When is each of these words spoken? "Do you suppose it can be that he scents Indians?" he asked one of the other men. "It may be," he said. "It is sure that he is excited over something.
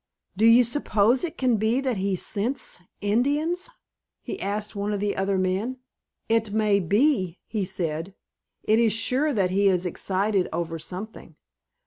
"Do 0.35 0.45
you 0.47 0.63
suppose 0.63 1.23
it 1.23 1.37
can 1.37 1.57
be 1.57 1.79
that 1.79 1.97
he 1.97 2.15
scents 2.15 2.81
Indians?" 3.01 3.69
he 4.23 4.41
asked 4.41 4.75
one 4.75 4.91
of 4.93 4.99
the 4.99 5.15
other 5.15 5.37
men. 5.37 5.77
"It 6.27 6.51
may 6.51 6.79
be," 6.79 7.37
he 7.45 7.65
said. 7.65 8.15
"It 8.63 8.79
is 8.79 8.93
sure 8.93 9.31
that 9.31 9.51
he 9.51 9.67
is 9.67 9.85
excited 9.85 10.49
over 10.51 10.79
something. 10.79 11.35